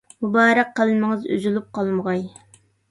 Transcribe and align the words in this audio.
مۇبارەك 0.25 0.71
قەلىمىڭىز 0.79 1.29
ئۈزۈلۈپ 1.37 1.71
قالمىغاي. 1.79 2.29